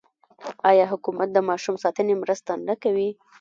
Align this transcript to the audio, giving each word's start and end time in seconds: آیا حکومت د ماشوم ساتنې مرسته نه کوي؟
آیا 0.69 0.85
حکومت 0.93 1.27
د 1.33 1.37
ماشوم 1.49 1.75
ساتنې 1.83 2.15
مرسته 2.23 2.51
نه 2.67 2.75
کوي؟ 2.83 3.09